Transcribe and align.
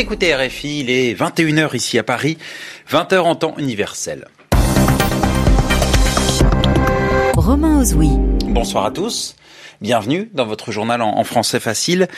Écoutez 0.00 0.34
RFI, 0.34 0.80
il 0.80 0.88
est 0.88 1.12
21h 1.12 1.76
ici 1.76 1.98
à 1.98 2.02
Paris, 2.02 2.38
20h 2.90 3.18
en 3.18 3.34
temps 3.34 3.54
universel. 3.58 4.28
Romain 7.36 7.82
Ozoui. 7.82 8.08
Bonsoir 8.46 8.86
à 8.86 8.92
tous. 8.92 9.36
Bienvenue 9.82 10.30
dans 10.32 10.46
votre 10.46 10.72
journal 10.72 11.02
en 11.02 11.22
français 11.22 11.60
facile. 11.60 12.08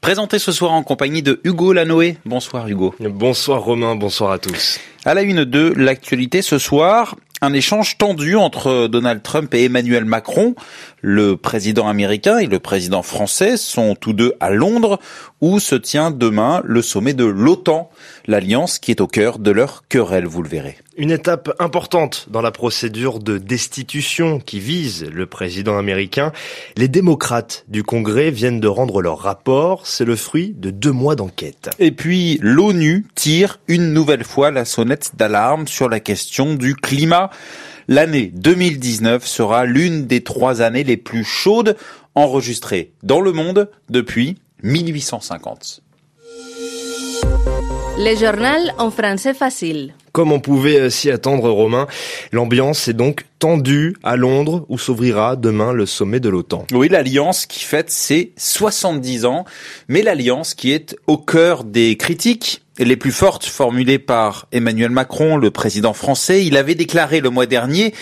Présenté 0.00 0.38
ce 0.38 0.52
soir 0.52 0.70
en 0.70 0.84
compagnie 0.84 1.22
de 1.22 1.40
Hugo 1.42 1.72
Lanoé. 1.72 2.18
Bonsoir 2.24 2.68
Hugo. 2.68 2.94
Bonsoir 3.00 3.62
Romain, 3.62 3.96
bonsoir 3.96 4.30
à 4.30 4.38
tous. 4.38 4.78
À 5.04 5.14
la 5.14 5.22
une 5.22 5.42
de 5.42 5.74
l'actualité 5.76 6.40
ce 6.40 6.58
soir, 6.60 7.16
un 7.44 7.52
échange 7.52 7.98
tendu 7.98 8.36
entre 8.36 8.88
Donald 8.88 9.22
Trump 9.22 9.52
et 9.54 9.64
Emmanuel 9.64 10.04
Macron. 10.04 10.54
Le 11.00 11.36
président 11.36 11.86
américain 11.86 12.38
et 12.38 12.46
le 12.46 12.58
président 12.58 13.02
français 13.02 13.56
sont 13.56 13.94
tous 13.94 14.14
deux 14.14 14.32
à 14.40 14.50
Londres 14.50 14.98
où 15.40 15.60
se 15.60 15.74
tient 15.74 16.10
demain 16.10 16.62
le 16.64 16.80
sommet 16.80 17.12
de 17.12 17.24
l'OTAN, 17.24 17.90
l'alliance 18.26 18.78
qui 18.78 18.90
est 18.90 19.02
au 19.02 19.06
cœur 19.06 19.38
de 19.38 19.50
leur 19.50 19.84
querelle, 19.88 20.26
vous 20.26 20.42
le 20.42 20.48
verrez. 20.48 20.76
Une 20.96 21.10
étape 21.10 21.52
importante 21.58 22.26
dans 22.30 22.40
la 22.40 22.52
procédure 22.52 23.18
de 23.18 23.38
destitution 23.38 24.38
qui 24.38 24.60
vise 24.60 25.06
le 25.12 25.26
président 25.26 25.76
américain. 25.76 26.30
Les 26.76 26.86
démocrates 26.86 27.64
du 27.66 27.82
Congrès 27.82 28.30
viennent 28.30 28.60
de 28.60 28.68
rendre 28.68 29.02
leur 29.02 29.18
rapport. 29.18 29.88
C'est 29.88 30.04
le 30.04 30.14
fruit 30.14 30.54
de 30.56 30.70
deux 30.70 30.92
mois 30.92 31.16
d'enquête. 31.16 31.70
Et 31.80 31.90
puis, 31.90 32.38
l'ONU 32.42 33.06
tire 33.16 33.58
une 33.66 33.92
nouvelle 33.92 34.22
fois 34.22 34.52
la 34.52 34.64
sonnette 34.64 35.12
d'alarme 35.16 35.66
sur 35.66 35.88
la 35.88 35.98
question 35.98 36.54
du 36.54 36.76
climat. 36.76 37.30
L'année 37.88 38.30
2019 38.32 39.26
sera 39.26 39.64
l'une 39.64 40.06
des 40.06 40.22
trois 40.22 40.62
années 40.62 40.84
les 40.84 40.96
plus 40.96 41.24
chaudes 41.24 41.76
enregistrées 42.14 42.92
dans 43.02 43.20
le 43.20 43.32
monde 43.32 43.68
depuis 43.90 44.38
1850. 44.62 45.82
Le 47.98 48.16
journal 48.16 48.74
en 48.78 48.92
français 48.92 49.34
facile. 49.34 49.92
Comme 50.14 50.30
on 50.30 50.38
pouvait 50.38 50.78
euh, 50.78 50.90
s'y 50.90 51.10
attendre, 51.10 51.50
Romain, 51.50 51.88
l'ambiance 52.30 52.86
est 52.86 52.92
donc 52.92 53.24
tendue 53.40 53.96
à 54.04 54.14
Londres 54.14 54.64
où 54.68 54.78
s'ouvrira 54.78 55.34
demain 55.34 55.72
le 55.72 55.86
sommet 55.86 56.20
de 56.20 56.28
l'OTAN. 56.28 56.68
Oui, 56.70 56.88
l'alliance 56.88 57.46
qui 57.46 57.64
fête 57.64 57.90
ses 57.90 58.32
70 58.36 59.24
ans, 59.24 59.44
mais 59.88 60.02
l'alliance 60.02 60.54
qui 60.54 60.70
est 60.70 60.96
au 61.08 61.18
cœur 61.18 61.64
des 61.64 61.96
critiques 61.96 62.62
les 62.78 62.96
plus 62.96 63.10
fortes 63.10 63.44
formulées 63.44 63.98
par 63.98 64.46
Emmanuel 64.52 64.90
Macron, 64.90 65.36
le 65.36 65.50
président 65.50 65.94
français. 65.94 66.44
Il 66.44 66.56
avait 66.56 66.76
déclaré 66.76 67.20
le 67.20 67.30
mois 67.30 67.46
dernier 67.46 67.92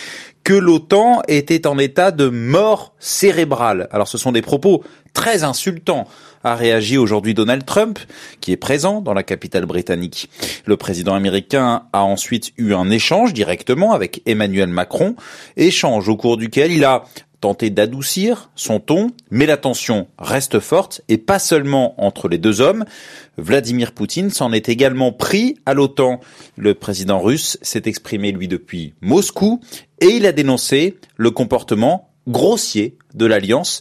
que 0.44 0.54
l'OTAN 0.54 1.22
était 1.28 1.66
en 1.66 1.78
état 1.78 2.10
de 2.10 2.28
mort 2.28 2.94
cérébrale. 2.98 3.88
Alors 3.92 4.08
ce 4.08 4.18
sont 4.18 4.32
des 4.32 4.42
propos 4.42 4.82
très 5.12 5.44
insultants 5.44 6.06
a 6.44 6.54
réagi 6.54 6.98
aujourd'hui 6.98 7.34
Donald 7.34 7.64
Trump, 7.64 7.98
qui 8.40 8.52
est 8.52 8.56
présent 8.56 9.00
dans 9.00 9.14
la 9.14 9.22
capitale 9.22 9.66
britannique. 9.66 10.28
Le 10.66 10.76
président 10.76 11.14
américain 11.14 11.84
a 11.92 12.02
ensuite 12.02 12.52
eu 12.56 12.74
un 12.74 12.90
échange 12.90 13.32
directement 13.32 13.92
avec 13.92 14.22
Emmanuel 14.26 14.68
Macron, 14.68 15.14
échange 15.56 16.08
au 16.08 16.16
cours 16.16 16.36
duquel 16.36 16.72
il 16.72 16.84
a 16.84 17.04
tenté 17.42 17.70
d'adoucir 17.70 18.50
son 18.54 18.80
ton, 18.80 19.10
mais 19.30 19.46
la 19.46 19.58
tension 19.58 20.06
reste 20.16 20.60
forte, 20.60 21.02
et 21.08 21.18
pas 21.18 21.38
seulement 21.38 22.00
entre 22.02 22.28
les 22.28 22.38
deux 22.38 22.62
hommes. 22.62 22.84
Vladimir 23.36 23.92
Poutine 23.92 24.30
s'en 24.30 24.52
est 24.52 24.68
également 24.70 25.12
pris 25.12 25.58
à 25.66 25.74
l'OTAN. 25.74 26.20
Le 26.56 26.74
président 26.74 27.20
russe 27.20 27.58
s'est 27.60 27.82
exprimé, 27.84 28.32
lui, 28.32 28.48
depuis 28.48 28.94
Moscou, 29.02 29.60
et 30.00 30.06
il 30.06 30.24
a 30.24 30.32
dénoncé 30.32 30.96
le 31.16 31.30
comportement 31.32 32.08
grossier 32.28 32.96
de 33.14 33.26
l'Alliance. 33.26 33.80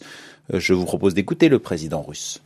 Je 0.52 0.74
vous 0.74 0.86
propose 0.86 1.14
d'écouter 1.14 1.48
le 1.48 1.60
président 1.60 2.02
russe. 2.02 2.42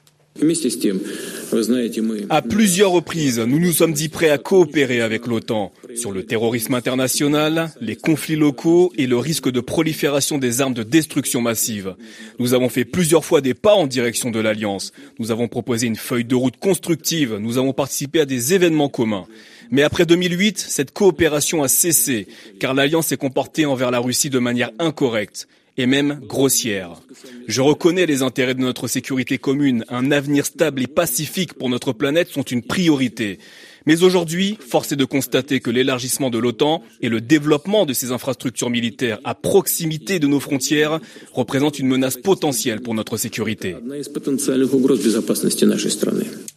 À 2.30 2.42
plusieurs 2.42 2.92
reprises, 2.92 3.40
nous 3.40 3.58
nous 3.58 3.72
sommes 3.72 3.94
dit 3.94 4.10
prêts 4.10 4.30
à 4.30 4.38
coopérer 4.38 5.00
avec 5.00 5.28
l'OTAN 5.28 5.72
sur 5.96 6.12
le 6.12 6.26
terrorisme 6.26 6.74
international, 6.74 7.72
les 7.80 7.96
conflits 7.96 8.36
locaux 8.36 8.92
et 8.98 9.08
le 9.08 9.18
risque 9.18 9.50
de 9.50 9.62
prolifération 9.62 10.38
des 10.38 10.60
armes 10.60 10.74
de 10.74 10.84
destruction 10.84 11.40
massive. 11.40 11.96
Nous 12.38 12.54
avons 12.54 12.68
fait 12.68 12.84
plusieurs 12.84 13.24
fois 13.24 13.40
des 13.40 13.54
pas 13.54 13.76
en 13.76 13.88
direction 13.88 14.30
de 14.30 14.42
l'Alliance. 14.42 14.92
Nous 15.20 15.32
avons 15.32 15.48
proposé 15.48 15.88
une 15.88 15.96
feuille 15.96 16.26
de 16.26 16.36
route 16.36 16.58
constructive. 16.58 17.38
Nous 17.40 17.58
avons 17.58 17.72
participé 17.72 18.20
à 18.20 18.26
des 18.26 18.54
événements 18.54 18.90
communs. 18.90 19.28
Mais 19.72 19.84
après 19.84 20.06
2008, 20.06 20.60
cette 20.60 20.92
coopération 20.92 21.64
a 21.64 21.70
cessé, 21.70 22.28
car 22.60 22.74
l'Alliance 22.74 23.08
s'est 23.08 23.18
comportée 23.18 23.66
envers 23.66 23.90
la 23.90 24.00
Russie 24.00 24.30
de 24.30 24.40
manière 24.40 24.72
incorrecte 24.80 25.48
et 25.78 25.86
même 25.86 26.20
grossière. 26.28 27.02
Je 27.48 27.62
reconnais 27.62 28.06
les 28.06 28.22
intérêts 28.22 28.56
de 28.56 28.62
notre 28.62 28.88
sécurité 28.88 29.38
commune. 29.38 29.86
Un 29.90 30.12
avenir 30.12 30.46
stable 30.46 30.82
et 30.82 30.88
pacifique 30.88 31.54
pour 31.54 31.70
notre 31.70 31.94
planète 31.94 32.30
sont 32.30 32.44
une 32.44 32.62
priorité. 32.62 33.40
Mais 33.86 34.02
aujourd'hui, 34.02 34.58
force 34.60 34.92
est 34.92 34.96
de 34.96 35.06
constater 35.06 35.60
que 35.60 35.70
l'élargissement 35.70 36.32
de 36.32 36.40
l'OTAN 36.40 36.82
et 37.02 37.10
le 37.10 37.22
développement 37.22 37.86
de 37.86 37.94
ses 37.94 38.12
infrastructures 38.12 38.72
militaires 38.72 39.20
à 39.24 39.36
proximité 39.36 40.18
de 40.18 40.28
nos 40.28 40.40
frontières 40.40 41.00
représentent 41.34 41.78
une 41.78 41.88
menace 41.88 42.18
potentielle 42.18 42.82
pour 42.82 42.96
notre 42.96 43.18
sécurité. 43.18 43.76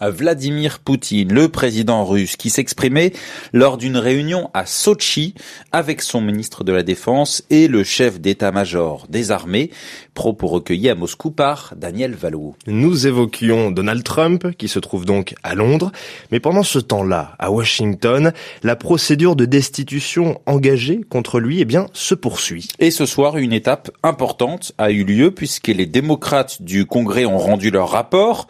Vladimir 0.00 0.78
Poutine, 0.78 1.32
le 1.32 1.48
président 1.48 2.04
russe, 2.04 2.36
qui 2.36 2.50
s'exprimait 2.50 3.12
lors 3.52 3.76
d'une 3.76 3.96
réunion 3.96 4.50
à 4.54 4.64
Sochi 4.66 5.34
avec 5.72 6.02
son 6.02 6.20
ministre 6.20 6.64
de 6.64 6.72
la 6.72 6.82
Défense 6.82 7.44
et 7.50 7.68
le 7.68 7.82
chef 7.82 8.20
d'état-major 8.20 9.06
des 9.08 9.30
armées, 9.30 9.70
propos 10.14 10.46
recueillis 10.46 10.88
à 10.88 10.94
Moscou 10.94 11.30
par 11.30 11.74
Daniel 11.76 12.14
Valo. 12.14 12.54
Nous 12.66 13.06
évoquions 13.06 13.70
Donald 13.70 14.04
Trump, 14.04 14.56
qui 14.56 14.68
se 14.68 14.78
trouve 14.78 15.04
donc 15.04 15.34
à 15.42 15.54
Londres, 15.54 15.90
mais 16.30 16.40
pendant 16.40 16.62
ce 16.62 16.78
temps-là, 16.78 17.34
à 17.38 17.50
Washington, 17.50 18.32
la 18.62 18.76
procédure 18.76 19.36
de 19.36 19.44
destitution 19.44 20.40
engagée 20.46 21.00
contre 21.08 21.40
lui 21.40 21.60
eh 21.60 21.64
bien, 21.64 21.86
se 21.92 22.14
poursuit. 22.14 22.68
Et 22.78 22.90
ce 22.90 23.06
soir, 23.06 23.36
une 23.36 23.52
étape 23.52 23.90
importante 24.02 24.72
a 24.78 24.90
eu 24.90 25.04
lieu 25.04 25.30
puisque 25.30 25.68
les 25.68 25.86
démocrates 25.86 26.62
du 26.62 26.86
Congrès 26.86 27.24
ont 27.24 27.38
rendu 27.38 27.70
leur 27.70 27.90
rapport. 27.90 28.46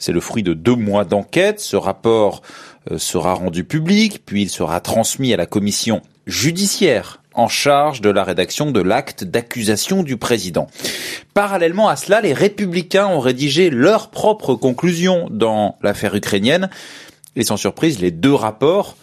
C'est 0.00 0.12
le 0.12 0.20
fruit 0.20 0.42
de 0.42 0.54
deux 0.54 0.74
mois 0.74 1.04
d'enquête. 1.04 1.60
Ce 1.60 1.76
rapport 1.76 2.42
euh, 2.90 2.98
sera 2.98 3.34
rendu 3.34 3.62
public, 3.62 4.22
puis 4.26 4.42
il 4.42 4.50
sera 4.50 4.80
transmis 4.80 5.32
à 5.32 5.36
la 5.36 5.46
commission 5.46 6.02
judiciaire 6.26 7.22
en 7.34 7.48
charge 7.48 8.00
de 8.00 8.10
la 8.10 8.24
rédaction 8.24 8.70
de 8.70 8.80
l'acte 8.80 9.24
d'accusation 9.24 10.02
du 10.02 10.16
président. 10.16 10.66
Parallèlement 11.34 11.88
à 11.88 11.96
cela, 11.96 12.20
les 12.20 12.32
républicains 12.32 13.06
ont 13.06 13.20
rédigé 13.20 13.70
leurs 13.70 14.10
propres 14.10 14.54
conclusions 14.54 15.28
dans 15.30 15.76
l'affaire 15.82 16.14
ukrainienne. 16.14 16.70
Et 17.36 17.44
sans 17.44 17.56
surprise, 17.56 18.00
les 18.00 18.10
deux 18.10 18.34
rapports, 18.34 18.96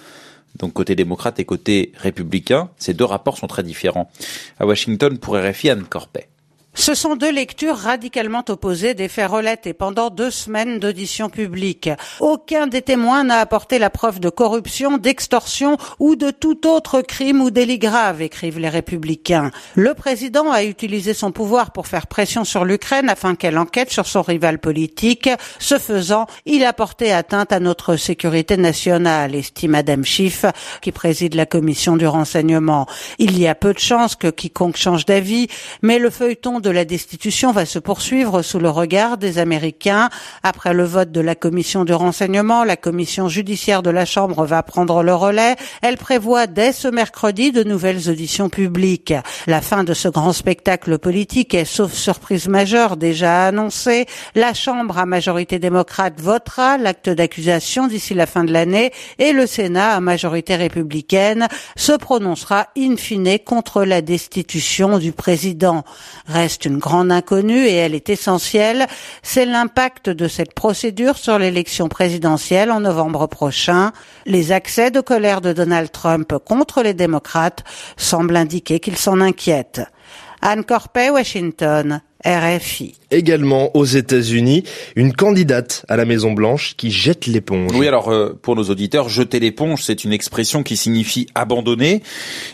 donc 0.57 0.73
côté 0.73 0.95
démocrate 0.95 1.39
et 1.39 1.45
côté 1.45 1.93
républicain, 1.95 2.69
ces 2.77 2.93
deux 2.93 3.05
rapports 3.05 3.37
sont 3.37 3.47
très 3.47 3.63
différents. 3.63 4.11
À 4.59 4.65
Washington, 4.65 5.17
pour 5.17 5.37
RFI, 5.37 5.69
Anne 5.69 5.83
Corpet. 5.83 6.27
Ce 6.79 6.93
sont 6.93 7.15
deux 7.15 7.31
lectures 7.31 7.75
radicalement 7.75 8.43
opposées 8.49 8.93
des 8.93 9.07
faits 9.07 9.31
relatés 9.31 9.73
pendant 9.73 10.11
deux 10.11 10.29
semaines 10.29 10.77
d'audition 10.77 11.27
publique. 11.27 11.89
Aucun 12.19 12.67
des 12.67 12.83
témoins 12.83 13.23
n'a 13.23 13.39
apporté 13.39 13.79
la 13.79 13.89
preuve 13.89 14.19
de 14.19 14.29
corruption, 14.29 14.99
d'extorsion 14.99 15.77
ou 15.97 16.15
de 16.15 16.29
tout 16.29 16.67
autre 16.67 17.01
crime 17.01 17.41
ou 17.41 17.49
délit 17.49 17.79
grave, 17.79 18.21
écrivent 18.21 18.59
les 18.59 18.69
républicains. 18.69 19.49
Le 19.73 19.95
président 19.95 20.51
a 20.51 20.63
utilisé 20.63 21.15
son 21.15 21.31
pouvoir 21.31 21.71
pour 21.71 21.87
faire 21.87 22.05
pression 22.05 22.43
sur 22.43 22.63
l'Ukraine 22.63 23.09
afin 23.09 23.33
qu'elle 23.33 23.57
enquête 23.57 23.89
sur 23.89 24.05
son 24.05 24.21
rival 24.21 24.59
politique. 24.59 25.31
Ce 25.57 25.79
faisant, 25.79 26.27
il 26.45 26.63
a 26.63 26.73
porté 26.73 27.11
atteinte 27.11 27.51
à 27.51 27.59
notre 27.59 27.95
sécurité 27.95 28.55
nationale, 28.55 29.33
estime 29.33 29.73
Adam 29.73 30.03
Schiff, 30.03 30.45
qui 30.81 30.91
préside 30.91 31.33
la 31.33 31.47
commission 31.47 31.97
du 31.97 32.05
renseignement. 32.05 32.85
Il 33.17 33.37
y 33.39 33.47
a 33.47 33.55
peu 33.55 33.73
de 33.73 33.79
chances 33.79 34.15
que 34.15 34.27
quiconque 34.27 34.77
change 34.77 35.05
d'avis, 35.05 35.47
mais 35.81 35.97
le 35.97 36.11
feuilleton 36.11 36.59
de 36.67 36.71
la 36.71 36.83
destitution 36.83 37.53
va 37.53 37.65
se 37.65 37.79
poursuivre 37.79 38.41
sous 38.41 38.59
le 38.59 38.69
regard 38.69 39.17
des 39.17 39.39
Américains. 39.39 40.09
Après 40.43 40.73
le 40.73 40.83
vote 40.83 41.13
de 41.13 41.21
la 41.21 41.33
commission 41.33 41.85
de 41.85 41.93
renseignement, 41.93 42.65
la 42.65 42.75
commission 42.75 43.29
judiciaire 43.29 43.81
de 43.81 43.89
la 43.89 44.03
Chambre 44.03 44.45
va 44.45 44.63
prendre 44.63 45.01
le 45.01 45.15
relais. 45.15 45.55
Elle 45.81 45.95
prévoit 45.95 46.45
dès 46.45 46.73
ce 46.73 46.89
mercredi 46.89 47.53
de 47.53 47.63
nouvelles 47.63 48.09
auditions 48.09 48.49
publiques. 48.49 49.13
La 49.47 49.61
fin 49.61 49.85
de 49.85 49.93
ce 49.93 50.09
grand 50.09 50.33
spectacle 50.33 50.99
politique 50.99 51.53
est, 51.53 51.63
sauf 51.63 51.93
surprise 51.93 52.49
majeure 52.49 52.97
déjà 52.97 53.45
annoncée, 53.45 54.05
la 54.35 54.53
Chambre 54.53 54.97
à 54.97 55.05
majorité 55.05 55.59
démocrate 55.59 56.19
votera 56.19 56.77
l'acte 56.77 57.09
d'accusation 57.09 57.87
d'ici 57.87 58.13
la 58.13 58.25
fin 58.25 58.43
de 58.43 58.51
l'année 58.51 58.91
et 59.19 59.31
le 59.31 59.47
Sénat 59.47 59.95
à 59.95 60.01
majorité 60.01 60.57
républicaine 60.57 61.47
se 61.77 61.93
prononcera 61.93 62.67
in 62.77 62.97
fine 62.97 63.39
contre 63.39 63.85
la 63.85 64.01
destitution 64.01 64.97
du 64.97 65.13
président. 65.13 65.85
Reste 66.25 66.56
une 66.65 66.77
grande 66.77 67.11
inconnue 67.11 67.65
et 67.65 67.75
elle 67.75 67.95
est 67.95 68.09
essentielle, 68.09 68.87
c'est 69.23 69.45
l'impact 69.45 70.09
de 70.09 70.27
cette 70.27 70.53
procédure 70.53 71.17
sur 71.17 71.39
l'élection 71.39 71.87
présidentielle 71.87 72.71
en 72.71 72.79
novembre 72.79 73.27
prochain. 73.27 73.91
Les 74.25 74.51
accès 74.51 74.91
de 74.91 75.01
colère 75.01 75.41
de 75.41 75.53
Donald 75.53 75.91
Trump 75.91 76.33
contre 76.45 76.81
les 76.83 76.93
démocrates 76.93 77.63
semblent 77.97 78.35
indiquer 78.35 78.79
qu'il 78.79 78.97
s'en 78.97 79.21
inquiète. 79.21 79.81
Anne 80.41 80.63
Corpet, 80.63 81.09
Washington. 81.09 82.01
RFI. 82.25 82.95
Également 83.11 83.75
aux 83.75 83.85
États-Unis, 83.85 84.63
une 84.95 85.13
candidate 85.13 85.85
à 85.87 85.95
la 85.95 86.03
Maison 86.03 86.33
Blanche 86.33 86.75
qui 86.75 86.91
jette 86.91 87.25
l'éponge. 87.27 87.71
Oui, 87.73 87.87
alors 87.87 88.09
euh, 88.09 88.37
pour 88.41 88.55
nos 88.55 88.63
auditeurs, 88.63 89.07
jeter 89.07 89.39
l'éponge, 89.39 89.83
c'est 89.83 90.03
une 90.03 90.11
expression 90.11 90.63
qui 90.63 90.75
signifie 90.75 91.27
abandonner, 91.35 92.01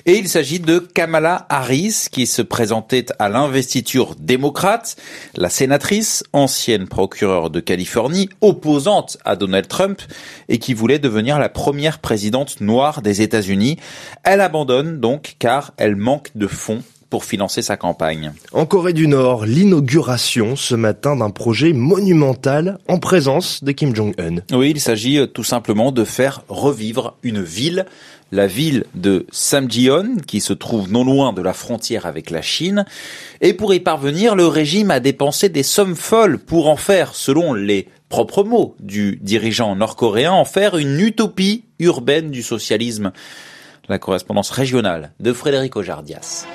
et 0.06 0.18
il 0.18 0.28
s'agit 0.28 0.60
de 0.60 0.80
Kamala 0.80 1.46
Harris 1.50 2.08
qui 2.12 2.28
se 2.28 2.42
présentait 2.42 3.06
à 3.20 3.30
l'investiture 3.30 4.16
démocrate, 4.20 4.98
la 5.36 5.50
sénatrice, 5.50 6.24
ancienne 6.34 6.88
procureure 6.88 7.50
de 7.50 7.62
Californie, 7.62 8.30
opposante 8.42 9.18
à 9.24 9.36
Donald 9.36 9.68
Trump 9.68 10.02
et 10.50 10.60
qui 10.60 10.74
voulait 10.74 11.00
devenir 11.00 11.40
la 11.40 11.50
première 11.50 12.00
présidente 12.00 12.60
noire 12.60 13.02
des 13.02 13.22
États-Unis. 13.22 13.78
Elle 14.24 14.42
abandonne 14.42 15.00
donc 15.00 15.36
car 15.40 15.72
elle 15.78 15.96
manque 15.96 16.30
de 16.36 16.48
fonds 16.48 16.84
pour 17.14 17.26
financer 17.26 17.62
sa 17.62 17.78
campagne. 17.78 18.32
En 18.54 18.66
Corée 18.66 18.92
du 18.92 19.08
Nord, 19.08 19.46
l'inauguration 19.46 20.56
ce 20.56 20.74
matin 20.74 21.16
d'un 21.16 21.30
projet 21.30 21.72
monumental 21.72 22.80
en 22.88 22.98
présence 22.98 23.64
de 23.64 23.72
Kim 23.72 23.96
Jong-un. 23.96 24.38
Oui, 24.52 24.72
il 24.72 24.80
s'agit 24.80 25.20
euh, 25.20 25.28
tout 25.28 25.44
simplement 25.44 25.92
de 25.92 26.06
faire 26.06 26.42
revivre 26.48 27.16
une 27.22 27.44
ville, 27.44 27.86
la 28.32 28.48
ville 28.48 28.86
de 28.96 29.28
Samjion, 29.32 30.18
qui 30.26 30.42
se 30.42 30.54
trouve 30.54 30.92
non 30.92 31.04
loin 31.04 31.34
de 31.34 31.44
la 31.44 31.54
frontière 31.54 32.08
avec 32.08 32.32
la 32.32 32.42
Chine. 32.42 32.84
Et 33.42 33.54
pour 33.54 33.76
y 33.76 33.80
parvenir, 33.80 34.34
le 34.34 34.48
régime 34.48 34.90
a 34.90 35.00
dépensé 35.00 35.50
des 35.50 35.62
sommes 35.62 35.96
folles 35.96 36.40
pour 36.40 36.68
en 36.68 36.78
faire, 36.78 37.14
selon 37.14 37.54
les 37.54 37.90
propres 38.10 38.44
mots 38.44 38.76
du 38.80 39.20
dirigeant 39.22 39.76
nord-coréen, 39.76 40.32
en 40.32 40.46
faire 40.46 40.78
une 40.78 41.00
utopie 41.00 41.66
urbaine 41.78 42.32
du 42.32 42.42
socialisme. 42.42 43.12
La 43.90 44.00
correspondance 44.00 44.50
régionale 44.50 45.12
de 45.20 45.34
Frédéric 45.34 45.76
Ojardias. 45.76 46.48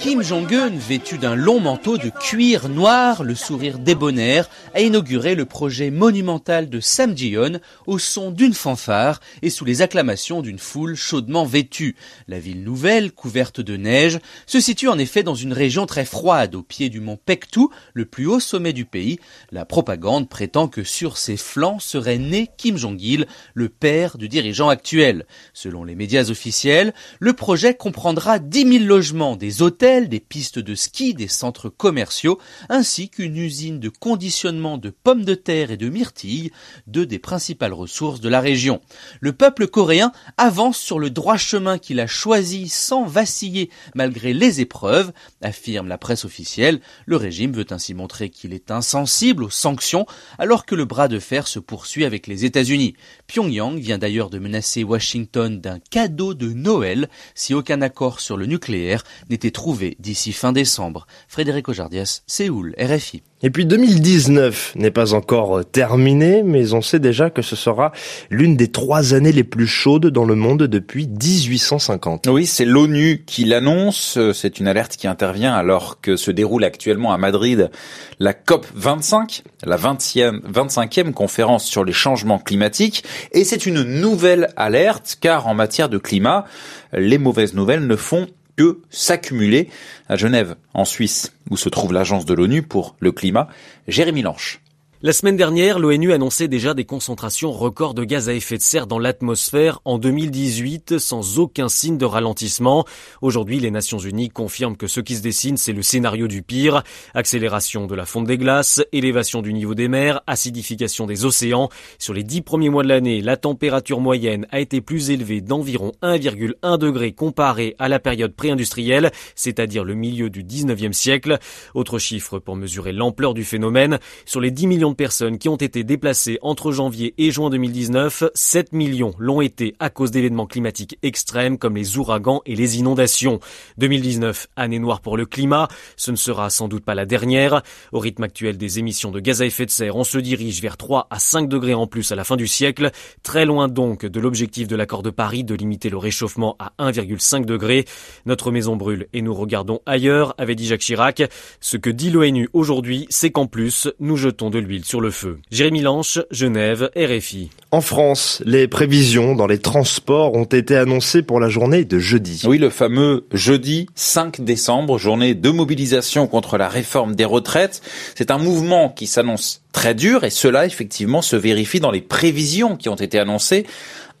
Kim 0.00 0.22
Jong-un, 0.22 0.70
vêtu 0.70 1.18
d'un 1.18 1.34
long 1.34 1.60
manteau 1.60 1.98
de 1.98 2.08
cuir 2.08 2.70
noir, 2.70 3.22
le 3.22 3.34
sourire 3.34 3.78
débonnaire, 3.78 4.48
a 4.74 4.80
inauguré 4.80 5.34
le 5.34 5.44
projet 5.44 5.90
monumental 5.90 6.70
de 6.70 6.80
Samjion 6.80 7.60
au 7.86 7.98
son 7.98 8.30
d'une 8.30 8.54
fanfare 8.54 9.20
et 9.42 9.50
sous 9.50 9.66
les 9.66 9.82
acclamations 9.82 10.40
d'une 10.40 10.58
foule 10.58 10.96
chaudement 10.96 11.44
vêtue. 11.44 11.94
La 12.26 12.38
ville 12.38 12.64
nouvelle, 12.64 13.12
couverte 13.12 13.60
de 13.60 13.76
neige, 13.76 14.18
se 14.46 14.60
situe 14.60 14.88
en 14.88 14.98
effet 14.98 15.22
dans 15.22 15.34
une 15.34 15.52
région 15.52 15.84
très 15.84 16.06
froide, 16.06 16.54
au 16.54 16.62
pied 16.62 16.88
du 16.88 17.00
mont 17.00 17.18
Pektu, 17.22 17.66
le 17.92 18.06
plus 18.06 18.26
haut 18.26 18.40
sommet 18.40 18.72
du 18.72 18.86
pays. 18.86 19.20
La 19.52 19.66
propagande 19.66 20.30
prétend 20.30 20.68
que 20.68 20.84
sur 20.84 21.18
ses 21.18 21.36
flancs 21.36 21.80
serait 21.80 22.18
né 22.18 22.48
Kim 22.56 22.78
Jong-il, 22.78 23.26
le 23.52 23.68
père 23.68 23.89
du 24.18 24.28
dirigeant 24.28 24.68
actuel. 24.68 25.26
Selon 25.52 25.82
les 25.82 25.94
médias 25.96 26.30
officiels, 26.30 26.94
le 27.18 27.32
projet 27.32 27.74
comprendra 27.74 28.38
10 28.38 28.78
000 28.78 28.84
logements, 28.84 29.36
des 29.36 29.62
hôtels, 29.62 30.08
des 30.08 30.20
pistes 30.20 30.60
de 30.60 30.74
ski, 30.76 31.12
des 31.12 31.26
centres 31.26 31.68
commerciaux, 31.68 32.38
ainsi 32.68 33.08
qu'une 33.08 33.36
usine 33.36 33.80
de 33.80 33.88
conditionnement 33.88 34.78
de 34.78 34.90
pommes 34.90 35.24
de 35.24 35.34
terre 35.34 35.72
et 35.72 35.76
de 35.76 35.88
myrtilles, 35.88 36.52
deux 36.86 37.04
des 37.04 37.18
principales 37.18 37.72
ressources 37.72 38.20
de 38.20 38.28
la 38.28 38.40
région. 38.40 38.80
Le 39.20 39.32
peuple 39.32 39.66
coréen 39.66 40.12
avance 40.36 40.78
sur 40.78 41.00
le 41.00 41.10
droit 41.10 41.36
chemin 41.36 41.78
qu'il 41.78 41.98
a 41.98 42.06
choisi 42.06 42.68
sans 42.68 43.04
vaciller 43.04 43.70
malgré 43.94 44.32
les 44.32 44.60
épreuves, 44.60 45.12
affirme 45.42 45.88
la 45.88 45.98
presse 45.98 46.24
officielle. 46.24 46.80
Le 47.06 47.16
régime 47.16 47.52
veut 47.52 47.66
ainsi 47.70 47.94
montrer 47.94 48.30
qu'il 48.30 48.52
est 48.52 48.70
insensible 48.70 49.42
aux 49.42 49.50
sanctions 49.50 50.06
alors 50.38 50.64
que 50.64 50.76
le 50.76 50.84
bras 50.84 51.08
de 51.08 51.18
fer 51.18 51.48
se 51.48 51.58
poursuit 51.58 52.04
avec 52.04 52.28
les 52.28 52.44
États-Unis. 52.44 52.94
Pyongyang 53.26 53.79
vient 53.80 53.98
d'ailleurs 53.98 54.30
de 54.30 54.38
menacer 54.38 54.84
Washington 54.84 55.60
d'un 55.60 55.78
cadeau 55.78 56.34
de 56.34 56.52
Noël 56.52 57.08
si 57.34 57.54
aucun 57.54 57.82
accord 57.82 58.20
sur 58.20 58.36
le 58.36 58.46
nucléaire 58.46 59.04
n'était 59.28 59.50
trouvé 59.50 59.96
d'ici 59.98 60.32
fin 60.32 60.52
décembre. 60.52 61.06
Frédéric 61.28 61.68
Ojardias, 61.68 62.22
Séoul, 62.26 62.74
RFI. 62.78 63.22
Et 63.42 63.48
puis 63.48 63.64
2019 63.64 64.74
n'est 64.76 64.90
pas 64.90 65.14
encore 65.14 65.64
terminé, 65.64 66.42
mais 66.42 66.74
on 66.74 66.82
sait 66.82 66.98
déjà 66.98 67.30
que 67.30 67.40
ce 67.40 67.56
sera 67.56 67.90
l'une 68.28 68.54
des 68.54 68.68
trois 68.68 69.14
années 69.14 69.32
les 69.32 69.44
plus 69.44 69.66
chaudes 69.66 70.08
dans 70.08 70.24
le 70.24 70.34
monde 70.34 70.64
depuis 70.64 71.08
1850. 71.08 72.26
Oui, 72.28 72.44
c'est 72.44 72.66
l'ONU 72.66 73.22
qui 73.24 73.44
l'annonce. 73.44 74.18
C'est 74.34 74.60
une 74.60 74.68
alerte 74.68 74.96
qui 74.96 75.06
intervient 75.06 75.54
alors 75.54 76.02
que 76.02 76.16
se 76.16 76.30
déroule 76.30 76.64
actuellement 76.64 77.12
à 77.12 77.16
Madrid 77.16 77.70
la 78.18 78.34
COP 78.34 78.66
25, 78.74 79.42
la 79.64 79.78
20e, 79.78 80.42
25e 80.42 81.12
conférence 81.12 81.64
sur 81.64 81.82
les 81.82 81.94
changements 81.94 82.38
climatiques. 82.38 83.04
Et 83.32 83.44
c'est 83.44 83.64
une 83.64 83.82
nouvelle 83.82 84.50
alerte 84.56 85.16
car 85.18 85.46
en 85.46 85.54
matière 85.54 85.88
de 85.88 85.96
climat, 85.96 86.44
les 86.92 87.16
mauvaises 87.16 87.54
nouvelles 87.54 87.86
ne 87.86 87.96
font 87.96 88.26
que 88.56 88.80
s'accumuler 88.90 89.68
à 90.08 90.16
Genève, 90.16 90.56
en 90.74 90.84
Suisse, 90.84 91.32
où 91.50 91.56
se 91.56 91.68
trouve 91.68 91.92
l'agence 91.92 92.24
de 92.24 92.34
l'ONU 92.34 92.62
pour 92.62 92.96
le 93.00 93.12
climat, 93.12 93.48
Jérémy 93.88 94.22
Lanche. 94.22 94.60
La 95.02 95.14
semaine 95.14 95.38
dernière, 95.38 95.78
l'ONU 95.78 96.12
annonçait 96.12 96.46
déjà 96.46 96.74
des 96.74 96.84
concentrations 96.84 97.52
records 97.52 97.94
de 97.94 98.04
gaz 98.04 98.28
à 98.28 98.34
effet 98.34 98.58
de 98.58 98.62
serre 98.62 98.86
dans 98.86 98.98
l'atmosphère 98.98 99.80
en 99.86 99.96
2018 99.96 100.98
sans 100.98 101.38
aucun 101.38 101.70
signe 101.70 101.96
de 101.96 102.04
ralentissement. 102.04 102.84
Aujourd'hui, 103.22 103.60
les 103.60 103.70
Nations 103.70 103.96
Unies 103.96 104.28
confirment 104.28 104.76
que 104.76 104.86
ce 104.86 105.00
qui 105.00 105.16
se 105.16 105.22
dessine, 105.22 105.56
c'est 105.56 105.72
le 105.72 105.80
scénario 105.80 106.28
du 106.28 106.42
pire. 106.42 106.82
Accélération 107.14 107.86
de 107.86 107.94
la 107.94 108.04
fonte 108.04 108.26
des 108.26 108.36
glaces, 108.36 108.82
élévation 108.92 109.40
du 109.40 109.54
niveau 109.54 109.74
des 109.74 109.88
mers, 109.88 110.20
acidification 110.26 111.06
des 111.06 111.24
océans. 111.24 111.70
Sur 111.98 112.12
les 112.12 112.22
dix 112.22 112.42
premiers 112.42 112.68
mois 112.68 112.82
de 112.82 112.88
l'année, 112.88 113.22
la 113.22 113.38
température 113.38 114.00
moyenne 114.00 114.46
a 114.50 114.60
été 114.60 114.82
plus 114.82 115.08
élevée 115.08 115.40
d'environ 115.40 115.92
1,1 116.02 116.76
degré 116.76 117.12
comparé 117.12 117.74
à 117.78 117.88
la 117.88 118.00
période 118.00 118.34
pré-industrielle, 118.34 119.12
c'est-à-dire 119.34 119.82
le 119.82 119.94
milieu 119.94 120.28
du 120.28 120.44
19e 120.44 120.92
siècle. 120.92 121.38
Autre 121.72 121.98
chiffre 121.98 122.38
pour 122.38 122.54
mesurer 122.54 122.92
l'ampleur 122.92 123.32
du 123.32 123.44
phénomène. 123.44 123.98
Sur 124.26 124.42
les 124.42 124.50
10 124.50 124.66
millions 124.66 124.89
de 124.90 124.96
personnes 124.96 125.38
qui 125.38 125.48
ont 125.48 125.56
été 125.56 125.84
déplacées 125.84 126.38
entre 126.42 126.72
janvier 126.72 127.14
et 127.18 127.30
juin 127.30 127.50
2019, 127.50 128.24
7 128.34 128.72
millions 128.72 129.14
l'ont 129.18 129.40
été 129.40 129.74
à 129.78 129.90
cause 129.90 130.10
d'événements 130.10 130.46
climatiques 130.46 130.98
extrêmes 131.02 131.58
comme 131.58 131.76
les 131.76 131.98
ouragans 131.98 132.42
et 132.46 132.54
les 132.54 132.78
inondations. 132.78 133.40
2019, 133.78 134.48
année 134.56 134.78
noire 134.78 135.00
pour 135.00 135.16
le 135.16 135.26
climat, 135.26 135.68
ce 135.96 136.10
ne 136.10 136.16
sera 136.16 136.50
sans 136.50 136.68
doute 136.68 136.84
pas 136.84 136.94
la 136.94 137.06
dernière. 137.06 137.62
Au 137.92 137.98
rythme 137.98 138.24
actuel 138.24 138.58
des 138.58 138.78
émissions 138.78 139.10
de 139.10 139.20
gaz 139.20 139.42
à 139.42 139.46
effet 139.46 139.66
de 139.66 139.70
serre, 139.70 139.96
on 139.96 140.04
se 140.04 140.18
dirige 140.18 140.60
vers 140.60 140.76
3 140.76 141.06
à 141.10 141.18
5 141.18 141.48
degrés 141.48 141.74
en 141.74 141.86
plus 141.86 142.12
à 142.12 142.14
la 142.14 142.24
fin 142.24 142.36
du 142.36 142.46
siècle, 142.46 142.90
très 143.22 143.44
loin 143.46 143.68
donc 143.68 144.04
de 144.04 144.20
l'objectif 144.20 144.68
de 144.68 144.76
l'accord 144.76 145.02
de 145.02 145.10
Paris 145.10 145.44
de 145.44 145.54
limiter 145.54 145.90
le 145.90 145.96
réchauffement 145.96 146.56
à 146.58 146.72
1,5 146.78 147.44
degré. 147.44 147.84
Notre 148.26 148.50
maison 148.50 148.76
brûle 148.76 149.06
et 149.12 149.22
nous 149.22 149.34
regardons 149.34 149.80
ailleurs, 149.86 150.34
avait 150.38 150.54
dit 150.54 150.66
Jacques 150.66 150.80
Chirac. 150.80 151.22
Ce 151.60 151.76
que 151.76 151.90
dit 151.90 152.10
l'ONU 152.10 152.48
aujourd'hui, 152.52 153.06
c'est 153.10 153.30
qu'en 153.30 153.46
plus, 153.46 153.88
nous 154.00 154.16
jetons 154.16 154.50
de 154.50 154.58
l'huile 154.58 154.79
sur 154.84 155.00
le 155.00 155.10
feu. 155.10 155.38
Jérémy 155.50 155.80
Lanche, 155.80 156.18
Genève, 156.30 156.90
RFI. 156.96 157.50
En 157.70 157.80
France, 157.80 158.42
les 158.44 158.68
prévisions 158.68 159.34
dans 159.34 159.46
les 159.46 159.58
transports 159.58 160.34
ont 160.34 160.44
été 160.44 160.76
annoncées 160.76 161.22
pour 161.22 161.40
la 161.40 161.48
journée 161.48 161.84
de 161.84 161.98
jeudi. 161.98 162.42
Oui, 162.46 162.58
le 162.58 162.70
fameux 162.70 163.26
jeudi 163.32 163.86
5 163.94 164.40
décembre, 164.40 164.98
journée 164.98 165.34
de 165.34 165.50
mobilisation 165.50 166.26
contre 166.26 166.58
la 166.58 166.68
réforme 166.68 167.14
des 167.14 167.24
retraites. 167.24 167.82
C'est 168.14 168.30
un 168.30 168.38
mouvement 168.38 168.88
qui 168.88 169.06
s'annonce 169.06 169.62
très 169.72 169.94
dur 169.94 170.24
et 170.24 170.30
cela 170.30 170.66
effectivement 170.66 171.22
se 171.22 171.36
vérifie 171.36 171.80
dans 171.80 171.90
les 171.90 172.00
prévisions 172.00 172.76
qui 172.76 172.88
ont 172.88 172.96
été 172.96 173.18
annoncées 173.18 173.66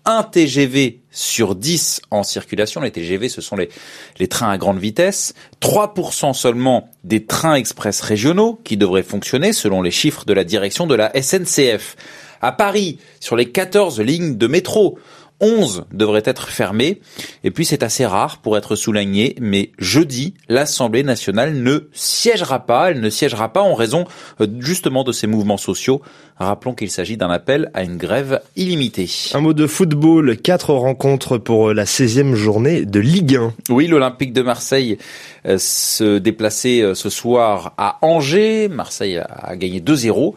un 0.04 0.22
TGV 0.22 0.99
sur 1.10 1.54
10 1.54 2.02
en 2.10 2.22
circulation. 2.22 2.80
Les 2.80 2.90
TGV, 2.90 3.28
ce 3.28 3.40
sont 3.40 3.56
les, 3.56 4.28
trains 4.28 4.50
à 4.50 4.58
grande 4.58 4.78
vitesse. 4.78 5.34
3% 5.60 6.34
seulement 6.34 6.90
des 7.04 7.24
trains 7.24 7.54
express 7.54 8.00
régionaux 8.00 8.60
qui 8.64 8.76
devraient 8.76 9.02
fonctionner 9.02 9.52
selon 9.52 9.82
les 9.82 9.90
chiffres 9.90 10.24
de 10.24 10.32
la 10.32 10.44
direction 10.44 10.86
de 10.86 10.94
la 10.94 11.12
SNCF. 11.20 11.96
À 12.42 12.52
Paris, 12.52 12.98
sur 13.20 13.36
les 13.36 13.50
14 13.50 14.00
lignes 14.00 14.38
de 14.38 14.46
métro, 14.46 14.98
11 15.40 15.84
devraient 15.92 16.22
être 16.24 16.48
fermés. 16.48 17.00
Et 17.44 17.50
puis 17.50 17.64
c'est 17.64 17.82
assez 17.82 18.06
rare 18.06 18.38
pour 18.38 18.56
être 18.56 18.76
souligné, 18.76 19.34
mais 19.40 19.70
jeudi, 19.78 20.34
l'Assemblée 20.48 21.02
nationale 21.02 21.54
ne 21.54 21.88
siégera 21.92 22.66
pas. 22.66 22.90
Elle 22.90 23.00
ne 23.00 23.10
siégera 23.10 23.52
pas 23.52 23.62
en 23.62 23.74
raison 23.74 24.04
euh, 24.40 24.46
justement 24.60 25.04
de 25.04 25.12
ces 25.12 25.26
mouvements 25.26 25.56
sociaux. 25.56 26.02
Rappelons 26.36 26.74
qu'il 26.74 26.90
s'agit 26.90 27.16
d'un 27.16 27.30
appel 27.30 27.70
à 27.74 27.82
une 27.82 27.96
grève 27.96 28.40
illimitée. 28.56 29.10
Un 29.34 29.40
mot 29.40 29.52
de 29.52 29.66
football, 29.66 30.36
quatre 30.38 30.72
rencontres 30.72 31.36
pour 31.36 31.72
la 31.74 31.84
16e 31.84 32.34
journée 32.34 32.86
de 32.86 33.00
Ligue 33.00 33.36
1. 33.36 33.54
Oui, 33.68 33.86
l'Olympique 33.86 34.32
de 34.32 34.42
Marseille 34.42 34.98
euh, 35.46 35.58
se 35.58 36.18
déplaçait 36.18 36.80
euh, 36.80 36.94
ce 36.94 37.10
soir 37.10 37.74
à 37.76 37.98
Angers. 38.02 38.68
Marseille 38.68 39.18
a 39.18 39.56
gagné 39.56 39.80
2-0. 39.80 40.34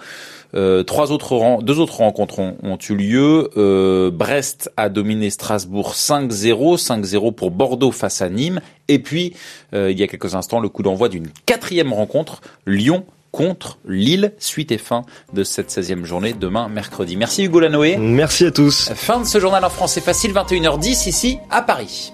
Euh, 0.56 0.84
trois 0.84 1.12
autres 1.12 1.62
deux 1.62 1.80
autres 1.80 1.98
rencontres 1.98 2.40
ont, 2.40 2.78
eu 2.90 2.96
lieu. 2.96 3.50
Euh, 3.58 4.12
Brest 4.12 4.72
a 4.78 4.90
dominé 4.90 5.30
Strasbourg 5.30 5.94
5-0, 5.94 6.78
5-0 6.78 7.34
pour 7.34 7.52
Bordeaux 7.52 7.92
face 7.92 8.22
à 8.22 8.30
Nîmes. 8.30 8.62
Et 8.88 9.00
puis, 9.00 9.34
euh, 9.74 9.92
il 9.92 10.00
y 10.00 10.04
a 10.04 10.08
quelques 10.08 10.36
instants, 10.36 10.60
le 10.60 10.70
coup 10.70 10.84
d'envoi 10.84 11.10
d'une 11.10 11.28
quatrième 11.46 11.94
rencontre, 11.94 12.42
Lyon 12.68 13.06
contre 13.32 13.80
Lille, 13.88 14.34
suite 14.38 14.72
et 14.72 14.78
fin 14.78 15.02
de 15.34 15.44
cette 15.44 15.72
16e 15.72 16.06
journée 16.06 16.34
demain 16.34 16.70
mercredi. 16.70 17.18
Merci 17.18 17.44
Hugo 17.46 17.60
Lanoé. 17.60 17.98
Merci 17.98 18.46
à 18.46 18.52
tous. 18.52 18.92
Fin 18.94 19.20
de 19.20 19.26
ce 19.26 19.40
journal 19.40 19.66
en 19.66 19.70
français 19.70 20.02
facile, 20.02 20.34
21h10 20.34 21.10
ici 21.10 21.40
à 21.50 21.64
Paris. 21.64 22.14